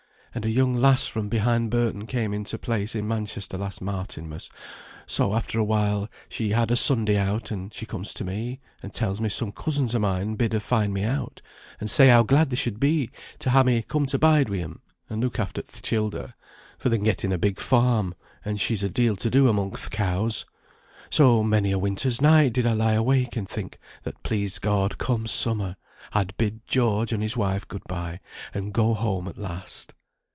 [0.33, 4.49] And a young lass from behind Burton came into place in Manchester last Martinmas;
[5.05, 9.19] so after awhile, she had a Sunday out, and she comes to me, and tells
[9.19, 11.41] me some cousins o' mine bid her find me out,
[11.81, 13.09] and say how glad they should be
[13.39, 14.79] to ha' me to bide wi' 'em,
[15.09, 16.33] and look after th' childer,
[16.77, 18.15] for they'n getten a big farm,
[18.45, 20.45] and she's a deal to do among th' cows.
[21.09, 25.27] So many a winter's night did I lie awake and think, that please God, come
[25.27, 25.75] summer,
[26.13, 28.21] I'd bid George and his wife good bye,
[28.53, 29.93] and go home at last.